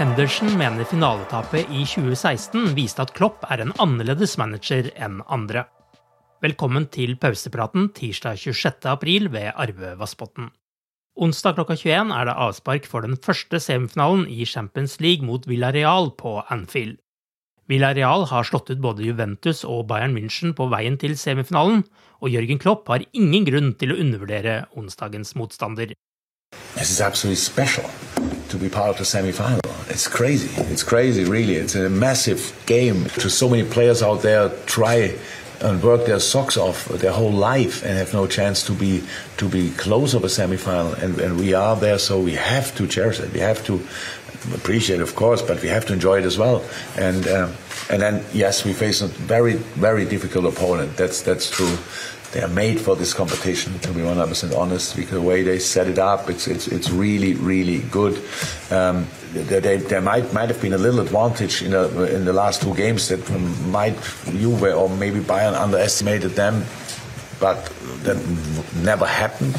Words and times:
Henderson 0.00 0.54
mener 0.56 0.86
finaletapet 0.88 1.68
i 1.76 1.82
2016 1.84 2.70
viste 2.72 3.02
at 3.04 3.10
Klopp 3.12 3.42
er 3.52 3.60
en 3.60 3.74
annerledes 3.84 4.38
manager 4.40 4.86
enn 4.96 5.18
andre. 5.28 5.66
Velkommen 6.40 6.86
til 6.88 7.18
pausepraten 7.20 7.90
tirsdag 7.92 8.40
26. 8.40 8.88
april 8.88 9.28
ved 9.28 9.50
Arve 9.52 9.90
Vassbotn. 10.00 10.48
Onsdag 11.20 11.58
klokka 11.58 11.76
21 11.76 12.14
er 12.16 12.30
det 12.30 12.38
avspark 12.46 12.88
for 12.88 13.04
den 13.04 13.18
første 13.20 13.60
semifinalen 13.60 14.24
i 14.24 14.48
Champions 14.48 14.96
League 15.04 15.26
mot 15.26 15.44
Villarreal 15.44 16.14
på 16.16 16.38
Anfield. 16.48 16.96
Villarreal 17.68 18.24
har 18.32 18.48
slått 18.48 18.72
ut 18.72 18.80
både 18.80 19.04
Juventus 19.04 19.66
og 19.68 19.84
Bayern 19.92 20.16
München 20.16 20.56
på 20.56 20.70
veien 20.72 20.96
til 20.96 21.12
semifinalen, 21.12 21.84
og 22.24 22.32
Jørgen 22.32 22.62
Klopp 22.62 22.88
har 22.88 23.04
ingen 23.12 23.44
grunn 23.44 23.74
til 23.76 23.92
å 23.92 24.00
undervurdere 24.00 24.62
onsdagens 24.72 25.36
motstander. 25.36 25.92
This 26.72 26.88
is 26.88 27.52
to 28.50 28.56
be 28.56 28.68
part 28.68 28.90
of 28.90 28.98
the 28.98 29.04
semi-final. 29.04 29.60
It's 29.88 30.06
crazy. 30.06 30.50
It's 30.72 30.82
crazy, 30.82 31.24
really. 31.24 31.54
It's 31.54 31.74
a 31.74 31.88
massive 31.88 32.54
game. 32.66 33.06
To 33.06 33.28
so 33.28 33.48
many 33.48 33.64
players 33.68 34.02
out 34.02 34.22
there 34.22 34.50
try 34.66 35.16
and 35.60 35.82
work 35.82 36.06
their 36.06 36.20
socks 36.20 36.56
off 36.56 36.86
their 36.86 37.12
whole 37.12 37.32
life 37.32 37.82
and 37.84 37.98
have 37.98 38.14
no 38.14 38.26
chance 38.26 38.64
to 38.66 38.72
be 38.72 39.02
to 39.36 39.48
be 39.48 39.70
close 39.72 40.14
of 40.14 40.24
a 40.24 40.28
semi-final. 40.28 40.94
And, 40.94 41.20
and 41.20 41.38
we 41.38 41.54
are 41.54 41.76
there, 41.76 41.98
so 41.98 42.20
we 42.20 42.32
have 42.32 42.74
to 42.76 42.86
cherish 42.86 43.20
it. 43.20 43.32
We 43.32 43.40
have 43.40 43.64
to 43.66 43.80
appreciate, 44.54 45.00
it, 45.00 45.02
of 45.02 45.14
course, 45.14 45.42
but 45.42 45.60
we 45.60 45.68
have 45.68 45.84
to 45.86 45.92
enjoy 45.92 46.18
it 46.18 46.24
as 46.24 46.38
well. 46.38 46.64
And 46.96 47.26
uh, 47.26 47.50
and 47.90 48.00
then 48.00 48.24
yes, 48.32 48.64
we 48.64 48.72
face 48.72 49.00
a 49.02 49.08
very 49.08 49.54
very 49.76 50.04
difficult 50.04 50.46
opponent. 50.46 50.96
That's 50.96 51.22
that's 51.22 51.50
true. 51.50 51.76
They 52.32 52.42
are 52.42 52.48
made 52.48 52.80
for 52.80 52.94
this 52.94 53.12
competition, 53.12 53.78
to 53.80 53.92
be 53.92 54.02
100% 54.02 54.56
honest, 54.56 54.94
because 54.94 55.14
the 55.14 55.22
way 55.22 55.42
they 55.42 55.58
set 55.58 55.88
it 55.88 55.98
up, 55.98 56.30
it's 56.30 56.46
it's 56.46 56.68
it's 56.68 56.88
really 56.90 57.34
really 57.34 57.80
good. 57.90 58.22
Um, 58.70 59.06
there 59.32 60.00
might 60.00 60.32
might 60.32 60.48
have 60.48 60.60
been 60.60 60.72
a 60.72 60.78
little 60.78 61.00
advantage 61.00 61.62
in 61.62 61.72
the 61.72 62.14
in 62.14 62.24
the 62.24 62.32
last 62.32 62.62
two 62.62 62.74
games 62.74 63.08
that 63.08 63.28
might 63.66 63.96
Juve 64.26 64.62
or 64.62 64.88
maybe 64.88 65.18
Bayern 65.18 65.60
underestimated 65.60 66.32
them, 66.32 66.64
but 67.40 67.72
that 68.04 68.16
never 68.84 69.06
happened 69.06 69.56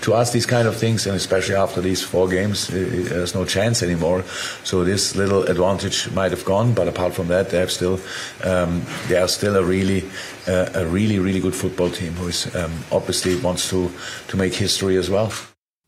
to 0.00 0.14
us. 0.14 0.32
These 0.32 0.46
kind 0.46 0.66
of 0.68 0.76
things, 0.76 1.06
and 1.06 1.16
especially 1.16 1.54
after 1.54 1.80
these 1.80 2.02
four 2.02 2.28
games, 2.28 2.68
there's 2.68 3.34
no 3.34 3.44
chance 3.44 3.82
anymore. 3.82 4.24
So 4.64 4.84
this 4.84 5.14
little 5.16 5.42
advantage 5.44 6.10
might 6.12 6.30
have 6.30 6.44
gone, 6.44 6.72
but 6.74 6.88
apart 6.88 7.14
from 7.14 7.28
that, 7.28 7.50
they 7.50 7.58
have 7.58 7.70
still 7.70 8.00
um, 8.44 8.82
they 9.08 9.16
are 9.16 9.28
still 9.28 9.56
a 9.56 9.62
really 9.62 10.04
uh, 10.48 10.70
a 10.74 10.86
really 10.86 11.18
really 11.18 11.40
good 11.40 11.54
football 11.54 11.90
team 11.90 12.12
who 12.14 12.28
is 12.28 12.54
um, 12.54 12.72
obviously 12.90 13.36
wants 13.36 13.68
to 13.70 13.90
to 14.28 14.36
make 14.36 14.54
history 14.54 14.96
as 14.96 15.10
well. 15.10 15.32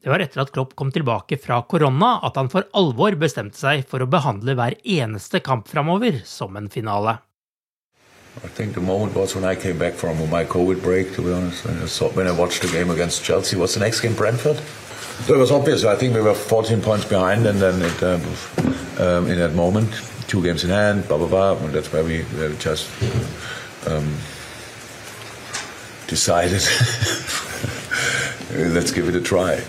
Det 0.03 0.09
var 0.09 0.23
etter 0.25 0.41
at 0.41 0.53
Klopp 0.53 0.73
kom 0.75 0.89
tilbake 0.93 1.37
fra 1.37 1.59
korona 1.69 2.21
at 2.25 2.37
han 2.41 2.49
for 2.49 2.65
alvor 2.73 3.19
bestemte 3.21 3.61
seg 3.61 3.85
for 3.89 4.01
å 4.01 4.09
behandle 4.09 4.55
hver 4.57 4.79
eneste 4.81 5.43
kamp 5.45 5.69
framover 5.69 6.23
som 6.25 6.57
en 6.57 6.71
finale. 6.73 7.19
I 8.37 8.49
think 8.49 8.75
the 8.75 8.81
moment 8.81 9.17
was 9.17 9.35
when 9.35 9.45
I 9.45 9.57
came 9.57 9.77
back 9.77 9.95
from 9.95 10.17
my 10.31 10.45
COVID 10.45 10.83
break, 10.83 11.15
to 11.15 11.23
be 11.23 11.33
honest. 11.33 11.65
When 11.65 11.83
I, 11.83 11.87
saw, 11.87 12.11
when 12.11 12.29
I 12.29 12.33
watched 12.33 12.63
the 12.63 12.69
game 12.69 12.91
against 12.91 13.25
Chelsea, 13.25 13.57
what's 13.57 13.75
the 13.75 13.81
next 13.81 14.01
game, 14.01 14.15
Brentford? 14.15 14.57
So 15.27 15.35
it 15.35 15.39
was 15.39 15.51
obvious. 15.51 15.85
I 15.85 15.97
think 15.97 16.15
we 16.15 16.21
were 16.21 16.33
14 16.33 16.81
points 16.81 17.05
behind, 17.05 17.45
and 17.47 17.59
then 17.59 17.83
it, 17.83 18.03
uh, 18.03 18.21
um, 18.99 19.29
in 19.29 19.39
that 19.39 19.55
moment, 19.55 19.93
two 20.29 20.43
games 20.43 20.65
in 20.65 20.71
hand, 20.71 21.07
blah 21.09 21.19
blah 21.19 21.29
blah. 21.29 21.57
And 21.57 21.75
that's 21.75 21.93
where 21.93 22.05
we, 22.05 22.23
where 22.23 22.51
we 22.51 22.57
just 22.57 22.89
um, 23.87 24.15
decided, 26.07 26.63
let's 28.73 28.93
give 28.93 29.09
it 29.09 29.17
a 29.17 29.21
try. 29.21 29.61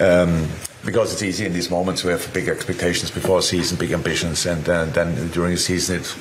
Um, 0.00 0.48
because 0.84 1.12
it's 1.12 1.22
easy 1.22 1.46
in 1.46 1.52
these 1.52 1.70
moments 1.70 2.02
we 2.02 2.10
have 2.10 2.32
big 2.32 2.48
expectations 2.48 3.10
before 3.10 3.40
season, 3.42 3.78
big 3.78 3.92
ambitions, 3.92 4.46
and 4.46 4.68
uh, 4.68 4.84
then 4.86 5.28
during 5.28 5.52
the 5.52 5.60
season 5.60 5.96
it's 5.96 6.16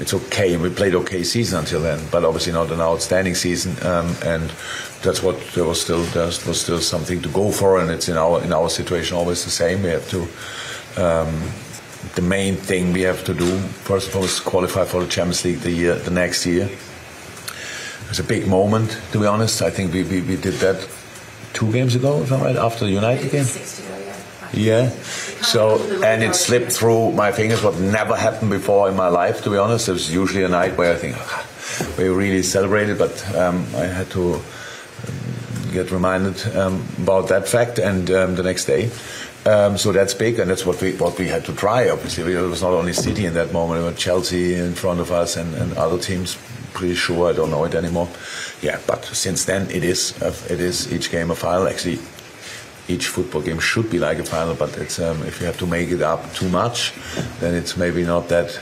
it's 0.00 0.14
okay. 0.14 0.56
We 0.56 0.70
played 0.70 0.94
okay 0.94 1.22
season 1.24 1.58
until 1.58 1.80
then, 1.80 2.00
but 2.10 2.24
obviously 2.24 2.52
not 2.52 2.70
an 2.70 2.80
outstanding 2.80 3.34
season, 3.34 3.72
um, 3.84 4.14
and 4.24 4.50
that's 5.02 5.22
what 5.22 5.40
there 5.54 5.64
was 5.64 5.80
still 5.80 6.02
there 6.14 6.26
was 6.26 6.60
still 6.60 6.80
something 6.80 7.20
to 7.22 7.28
go 7.30 7.50
for, 7.50 7.80
and 7.80 7.90
it's 7.90 8.08
in 8.08 8.16
our 8.16 8.42
in 8.42 8.52
our 8.52 8.68
situation 8.68 9.16
always 9.16 9.44
the 9.44 9.50
same. 9.50 9.82
We 9.82 9.90
have 9.90 10.08
to. 10.10 10.22
Um, 10.96 11.42
the 12.14 12.22
main 12.22 12.54
thing 12.54 12.92
we 12.92 13.02
have 13.02 13.24
to 13.24 13.34
do 13.34 13.58
first 13.84 14.08
of 14.08 14.16
all 14.16 14.24
is 14.24 14.38
qualify 14.38 14.84
for 14.84 15.02
the 15.02 15.08
Champions 15.08 15.44
League 15.44 15.58
the 15.58 15.72
year 15.72 15.96
the 15.96 16.10
next 16.10 16.46
year. 16.46 16.70
It's 18.08 18.20
a 18.20 18.24
big 18.24 18.46
moment, 18.46 18.96
to 19.10 19.18
be 19.18 19.26
honest. 19.26 19.60
I 19.60 19.70
think 19.70 19.92
we, 19.92 20.04
we, 20.04 20.20
we 20.20 20.36
did 20.36 20.54
that 20.54 20.88
two 21.52 21.72
games 21.72 21.96
ago, 21.96 22.22
if 22.22 22.30
I'm 22.30 22.40
right, 22.40 22.56
after 22.56 22.84
the 22.84 22.92
United 22.92 23.32
game. 23.32 23.46
Yeah. 24.52 24.90
So, 25.42 25.78
and 26.02 26.22
it 26.22 26.34
slipped 26.34 26.72
through 26.72 27.12
my 27.12 27.32
fingers, 27.32 27.62
what 27.62 27.78
never 27.78 28.16
happened 28.16 28.50
before 28.50 28.88
in 28.88 28.96
my 28.96 29.08
life, 29.08 29.42
to 29.42 29.50
be 29.50 29.56
honest. 29.56 29.88
It 29.88 29.92
was 29.92 30.12
usually 30.12 30.44
a 30.44 30.48
night 30.48 30.76
where 30.76 30.92
I 30.92 30.96
think 30.96 31.16
oh, 31.18 31.94
we 31.98 32.08
really 32.08 32.42
celebrated, 32.42 32.98
but 32.98 33.34
um, 33.34 33.66
I 33.74 33.84
had 33.84 34.10
to 34.10 34.34
um, 34.34 35.72
get 35.72 35.90
reminded 35.90 36.56
um, 36.56 36.86
about 36.98 37.28
that 37.28 37.48
fact, 37.48 37.78
and 37.78 38.10
um, 38.10 38.34
the 38.34 38.42
next 38.42 38.64
day. 38.64 38.90
Um, 39.44 39.78
so 39.78 39.92
that's 39.92 40.12
big, 40.12 40.40
and 40.40 40.50
that's 40.50 40.66
what 40.66 40.80
we 40.80 40.92
what 40.96 41.16
we 41.18 41.28
had 41.28 41.44
to 41.44 41.52
try. 41.54 41.88
Obviously, 41.88 42.32
it 42.32 42.40
was 42.40 42.62
not 42.62 42.72
only 42.72 42.92
City 42.92 43.26
in 43.26 43.34
that 43.34 43.52
moment; 43.52 43.80
it 43.80 43.84
was 43.84 43.96
Chelsea 43.96 44.54
in 44.54 44.74
front 44.74 44.98
of 44.98 45.12
us, 45.12 45.36
and, 45.36 45.54
and 45.54 45.72
other 45.76 45.98
teams. 45.98 46.36
Pretty 46.72 46.94
sure 46.94 47.30
I 47.30 47.32
don't 47.32 47.50
know 47.50 47.64
it 47.64 47.74
anymore. 47.74 48.08
Yeah, 48.60 48.80
but 48.86 49.04
since 49.04 49.44
then 49.44 49.70
it 49.70 49.84
is 49.84 50.20
it 50.50 50.60
is 50.60 50.92
each 50.92 51.10
game 51.10 51.30
a 51.30 51.34
final. 51.34 51.68
Actually, 51.68 52.00
each 52.88 53.06
football 53.08 53.42
game 53.42 53.60
should 53.60 53.90
be 53.90 53.98
like 53.98 54.18
a 54.18 54.24
final, 54.24 54.54
but 54.54 54.76
it's 54.78 54.98
um, 54.98 55.22
if 55.22 55.40
you 55.40 55.46
have 55.46 55.58
to 55.58 55.66
make 55.66 55.90
it 55.90 56.02
up 56.02 56.32
too 56.34 56.48
much, 56.48 56.92
then 57.40 57.54
it's 57.54 57.76
maybe 57.76 58.04
not 58.04 58.28
that 58.28 58.60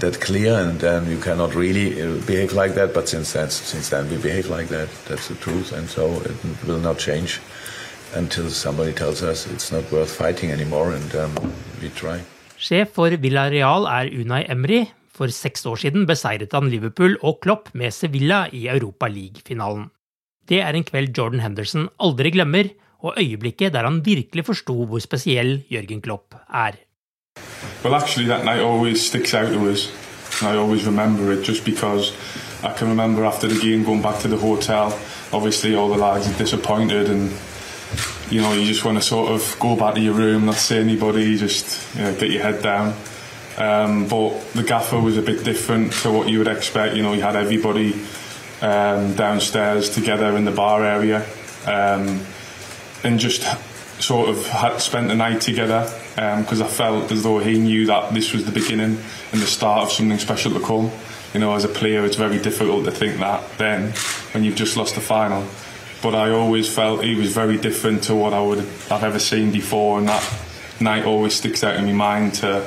that 0.00 0.20
clear, 0.20 0.54
and 0.58 0.80
then 0.80 1.08
you 1.10 1.18
cannot 1.18 1.54
really 1.54 2.00
uh, 2.02 2.14
behave 2.26 2.52
like 2.52 2.74
that. 2.74 2.94
But 2.94 3.08
since 3.08 3.32
then, 3.32 3.50
since 3.50 3.90
then 3.90 4.10
we 4.10 4.16
behave 4.16 4.48
like 4.48 4.68
that. 4.68 4.88
That's 5.06 5.28
the 5.28 5.34
truth, 5.36 5.72
and 5.72 5.88
so 5.88 6.20
it 6.22 6.66
will 6.66 6.80
not 6.80 6.98
change 6.98 7.40
until 8.14 8.50
somebody 8.50 8.92
tells 8.92 9.22
us 9.22 9.46
it's 9.46 9.72
not 9.72 9.90
worth 9.92 10.10
fighting 10.10 10.50
anymore, 10.50 10.92
and 10.92 11.14
um, 11.14 11.34
we 11.82 11.88
try. 11.90 12.20
Sjef 12.58 12.94
for 12.94 13.10
Villarreal 13.10 13.86
er 13.86 14.10
Unai 14.10 14.44
Emry. 14.48 14.84
For 15.14 15.30
seks 15.30 15.62
år 15.70 15.78
siden 15.78 16.08
beseiret 16.10 16.54
han 16.56 16.66
Liverpool 16.72 17.12
og 17.22 17.38
Klopp 17.44 17.68
med 17.78 17.94
Sevilla 17.94 18.48
i 18.50 18.66
Europa 18.66 19.06
League-finalen. 19.06 19.84
Det 20.48 20.58
er 20.60 20.74
en 20.74 20.84
kveld 20.84 21.14
Jordan 21.16 21.40
Henderson 21.40 21.86
aldri 22.02 22.32
glemmer, 22.34 22.72
er. 26.48 26.72
Well, 27.82 27.94
actually, 27.94 28.28
that 28.28 28.44
night 28.46 28.60
always 28.60 29.06
sticks 29.06 29.34
out 29.34 29.52
to 29.52 29.70
us, 29.70 29.90
and 30.40 30.48
I 30.48 30.56
always 30.56 30.86
remember 30.86 31.30
it 31.32 31.42
just 31.42 31.66
because 31.66 32.12
I 32.62 32.72
can 32.72 32.88
remember 32.88 33.26
after 33.26 33.46
the 33.46 33.60
game 33.60 33.84
going 33.84 34.00
back 34.00 34.20
to 34.20 34.28
the 34.28 34.38
hotel. 34.38 34.98
Obviously, 35.32 35.74
all 35.74 35.90
the 35.90 35.98
lads 35.98 36.26
are 36.28 36.38
disappointed, 36.38 37.10
and 37.10 37.30
you 38.30 38.40
know, 38.40 38.54
you 38.54 38.64
just 38.64 38.86
want 38.86 38.96
to 38.96 39.02
sort 39.02 39.30
of 39.30 39.56
go 39.60 39.76
back 39.76 39.96
to 39.96 40.00
your 40.00 40.14
room, 40.14 40.46
not 40.46 40.54
see 40.54 40.78
anybody, 40.78 41.36
just 41.36 41.94
you 41.94 42.04
know, 42.04 42.14
get 42.14 42.30
your 42.30 42.42
head 42.42 42.62
down. 42.62 42.94
Um, 43.58 44.08
but 44.08 44.40
the 44.54 44.62
gaffer 44.62 44.98
was 44.98 45.18
a 45.18 45.22
bit 45.22 45.44
different 45.44 45.92
to 46.02 46.10
what 46.10 46.28
you 46.28 46.38
would 46.38 46.48
expect. 46.48 46.96
You 46.96 47.02
know, 47.02 47.12
you 47.12 47.20
had 47.20 47.36
everybody 47.36 47.92
um, 48.62 49.14
downstairs 49.14 49.90
together 49.90 50.36
in 50.36 50.46
the 50.46 50.52
bar 50.52 50.84
area, 50.84 51.26
um, 51.66 52.24
and 53.04 53.18
just 53.18 53.42
sort 54.02 54.28
of 54.28 54.46
had 54.46 54.78
spent 54.78 55.08
the 55.08 55.14
night 55.14 55.40
together 55.40 55.82
because 56.14 56.60
um, 56.60 56.66
I 56.66 56.70
felt 56.70 57.12
as 57.12 57.22
though 57.22 57.38
he 57.38 57.58
knew 57.58 57.86
that 57.86 58.12
this 58.12 58.32
was 58.32 58.44
the 58.44 58.52
beginning 58.52 58.98
and 59.32 59.40
the 59.40 59.46
start 59.46 59.84
of 59.84 59.92
something 59.92 60.18
special 60.18 60.52
to 60.52 60.60
come. 60.60 60.90
You 61.32 61.40
know, 61.40 61.54
as 61.54 61.64
a 61.64 61.68
player, 61.68 62.04
it's 62.04 62.16
very 62.16 62.38
difficult 62.38 62.84
to 62.84 62.90
think 62.90 63.18
that 63.18 63.58
then 63.58 63.92
when 64.32 64.44
you've 64.44 64.56
just 64.56 64.76
lost 64.76 64.94
the 64.94 65.00
final. 65.00 65.46
But 66.02 66.14
I 66.14 66.30
always 66.30 66.72
felt 66.72 67.02
he 67.02 67.14
was 67.14 67.32
very 67.32 67.56
different 67.56 68.04
to 68.04 68.14
what 68.14 68.32
I 68.32 68.40
would 68.40 68.58
have 68.58 69.04
ever 69.04 69.18
seen 69.18 69.50
before, 69.50 69.98
and 69.98 70.08
that 70.08 70.38
night 70.80 71.04
always 71.04 71.34
sticks 71.34 71.64
out 71.64 71.76
in 71.76 71.86
my 71.86 71.92
mind. 71.92 72.34
To 72.34 72.66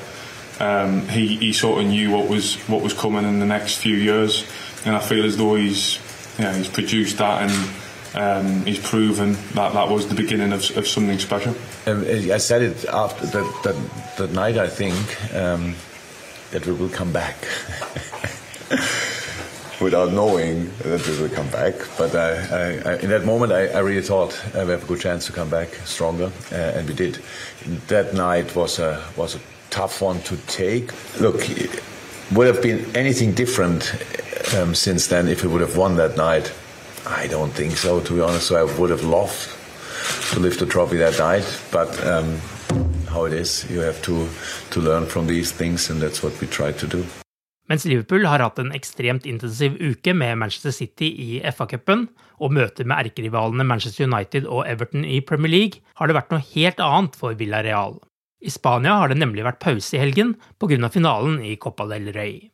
um, 0.59 1.07
he, 1.07 1.37
he 1.37 1.53
sort 1.53 1.81
of 1.81 1.87
knew 1.87 2.11
what 2.11 2.27
was 2.27 2.55
what 2.67 2.81
was 2.81 2.93
coming 2.93 3.25
in 3.25 3.39
the 3.39 3.45
next 3.45 3.77
few 3.77 3.95
years, 3.95 4.45
and 4.85 4.95
I 4.95 4.99
feel 4.99 5.23
as 5.23 5.37
though 5.37 5.55
he's 5.55 5.99
know, 6.43 6.53
he's 6.53 6.67
produced 6.67 7.17
that 7.17 7.49
and 7.49 7.69
um, 8.17 8.65
he's 8.65 8.79
proven 8.79 9.33
that 9.53 9.73
that 9.73 9.89
was 9.89 10.07
the 10.07 10.15
beginning 10.15 10.51
of, 10.51 10.75
of 10.75 10.87
something 10.87 11.19
special. 11.19 11.55
Um, 11.85 12.01
I 12.01 12.37
said 12.37 12.63
it 12.63 12.85
after 12.85 13.27
that, 13.27 13.63
that, 13.63 14.17
that 14.17 14.31
night, 14.31 14.57
I 14.57 14.67
think, 14.67 14.95
um, 15.35 15.75
that 16.51 16.65
we 16.65 16.73
will 16.73 16.89
come 16.89 17.13
back. 17.13 17.35
Without 19.79 20.11
knowing 20.11 20.71
that 20.79 21.07
we 21.07 21.21
will 21.21 21.29
come 21.29 21.47
back. 21.49 21.75
But 21.99 22.15
I, 22.15 22.31
I, 22.31 22.93
I, 22.93 22.95
in 22.97 23.09
that 23.11 23.25
moment, 23.25 23.51
I, 23.51 23.77
really 23.77 24.01
thought 24.01 24.33
uh, 24.47 24.63
we 24.65 24.71
have 24.71 24.83
a 24.83 24.87
good 24.87 24.99
chance 24.99 25.27
to 25.27 25.31
come 25.31 25.51
back 25.51 25.69
stronger, 25.85 26.31
uh, 26.51 26.55
and 26.55 26.89
we 26.89 26.95
did. 26.95 27.19
That 27.87 28.15
night 28.15 28.55
was 28.55 28.79
a, 28.79 29.03
was 29.15 29.35
a 29.35 29.39
tough 29.69 30.01
one 30.01 30.19
to 30.21 30.37
take. 30.47 30.91
Look, 31.19 31.47
it 31.47 31.83
would 32.31 32.47
have 32.47 32.63
been 32.63 32.95
anything 32.95 33.33
different 33.33 33.93
um, 34.55 34.73
since 34.73 35.05
then 35.05 35.27
if 35.27 35.43
we 35.43 35.49
would 35.49 35.61
have 35.61 35.77
won 35.77 35.97
that 35.97 36.17
night. 36.17 36.51
I 37.07 37.27
don't 37.27 37.53
think 37.53 37.77
so, 37.77 37.99
to 38.01 38.13
be 38.13 38.21
honest. 38.21 38.47
So 38.47 38.55
I 38.55 38.63
would 38.79 38.91
have 38.91 39.03
loved 39.03 39.49
to 40.33 40.39
lift 40.39 40.59
the 40.59 40.65
trophy 40.65 40.97
that 40.97 41.17
night, 41.19 41.45
but 41.71 41.89
um, 42.05 42.39
how 43.09 43.25
it 43.25 43.33
is, 43.33 43.65
you 43.69 43.79
have 43.79 44.01
to, 44.03 44.27
to 44.71 44.81
learn 44.81 45.05
from 45.05 45.27
these 45.27 45.51
things, 45.51 45.89
and 45.89 46.01
that's 46.01 46.21
what 46.21 46.39
we 46.41 46.47
try 46.47 46.71
to 46.71 46.87
do. 46.87 47.05
Mens 47.67 47.83
Liverpool 47.85 48.23
har 48.23 48.39
hatt 48.39 48.59
en 48.61 48.71
ekstremt 48.71 49.25
intensiv 49.27 49.75
uke 49.83 50.13
med 50.15 50.37
Manchester 50.39 50.71
City 50.71 51.09
i 51.19 51.41
FA-cupen 51.51 52.05
og 52.39 52.53
møter 52.55 52.87
med 52.87 53.09
erkerivalene 53.09 53.65
Manchester 53.67 54.07
United 54.07 54.47
og 54.47 54.63
Everton 54.69 55.03
i 55.03 55.19
Premier 55.19 55.51
League, 55.51 55.83
har 55.99 56.07
det 56.07 56.15
vært 56.15 56.31
noe 56.31 56.45
helt 56.53 56.79
annet 56.83 57.17
for 57.19 57.35
Villarreal. 57.35 57.97
I 58.39 58.53
Spania 58.53 58.95
har 59.01 59.11
det 59.11 59.19
nemlig 59.19 59.43
vært 59.43 59.59
pause 59.59 59.97
i 59.97 59.99
helgen 59.99 60.37
pga. 60.61 60.87
finalen 60.93 61.41
i 61.43 61.57
Copa 61.57 61.87
del 61.91 62.13
Rey. 62.15 62.47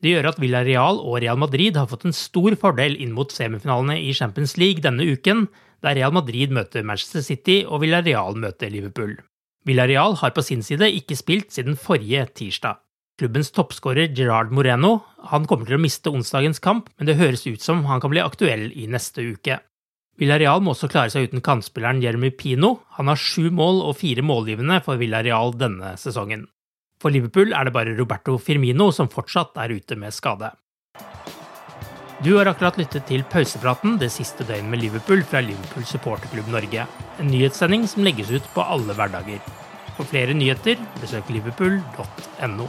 Det 0.00 0.14
gjør 0.14 0.30
at 0.30 0.38
Villarreal 0.40 1.00
og 1.04 1.18
Real 1.20 1.40
Madrid 1.40 1.76
har 1.76 1.88
fått 1.90 2.06
en 2.08 2.16
stor 2.16 2.54
fordel 2.60 2.94
inn 2.96 3.12
mot 3.12 3.32
semifinalene 3.32 3.98
i 4.00 4.14
Champions 4.16 4.56
League 4.56 4.80
denne 4.84 5.04
uken, 5.04 5.46
der 5.84 5.96
Real 5.96 6.14
Madrid 6.16 6.52
møter 6.56 6.84
Manchester 6.84 7.24
City 7.24 7.60
og 7.66 7.82
Villarreal 7.84 8.38
møter 8.40 8.72
Liverpool. 8.72 9.18
Villarreal 9.68 10.16
har 10.22 10.32
på 10.32 10.44
sin 10.44 10.64
side 10.64 10.88
ikke 10.96 11.18
spilt 11.18 11.52
siden 11.52 11.76
forrige 11.76 12.24
tirsdag. 12.32 12.80
Klubbens 13.20 13.52
toppskårer 13.52 14.14
Gerard 14.16 14.52
Moreno 14.56 15.02
han 15.28 15.44
kommer 15.44 15.68
til 15.68 15.76
å 15.76 15.82
miste 15.82 16.08
onsdagens 16.08 16.62
kamp, 16.64 16.88
men 16.96 17.10
det 17.10 17.18
høres 17.20 17.44
ut 17.44 17.60
som 17.60 17.84
han 17.84 18.00
kan 18.00 18.12
bli 18.14 18.22
aktuell 18.24 18.70
i 18.72 18.86
neste 18.88 19.20
uke. 19.20 19.58
Villarreal 20.20 20.64
må 20.64 20.72
også 20.72 20.88
klare 20.92 21.12
seg 21.12 21.28
uten 21.28 21.44
kantspilleren 21.44 22.00
Jeremy 22.00 22.32
Pino. 22.32 22.78
Han 22.96 23.12
har 23.12 23.20
sju 23.20 23.50
mål 23.52 23.82
og 23.84 23.98
fire 24.00 24.24
målgivende 24.24 24.80
for 24.84 25.00
Villarreal 25.00 25.52
denne 25.60 25.92
sesongen. 26.00 26.46
For 27.00 27.12
Liverpool 27.12 27.54
er 27.56 27.64
det 27.64 27.72
bare 27.72 27.96
Roberto 27.96 28.36
Firmino 28.36 28.90
som 28.92 29.08
fortsatt 29.08 29.56
er 29.62 29.72
ute 29.72 29.96
med 29.96 30.12
skade. 30.12 30.52
Du 32.20 32.34
har 32.36 32.50
akkurat 32.50 32.76
lyttet 32.76 33.06
til 33.08 33.24
pausepraten 33.32 33.96
det 34.02 34.10
siste 34.12 34.44
døgnet 34.44 34.68
med 34.68 34.82
Liverpool 34.82 35.22
fra 35.24 35.40
Liverpool 35.40 35.86
supporterklubb 35.88 36.50
Norge. 36.52 36.84
En 37.16 37.32
nyhetssending 37.32 37.88
som 37.88 38.04
legges 38.04 38.28
ut 38.28 38.52
på 38.52 38.60
alle 38.60 38.92
hverdager. 38.92 39.40
For 39.96 40.04
flere 40.04 40.36
nyheter, 40.36 40.76
besøk 41.00 41.32
liverpool.no. 41.32 42.68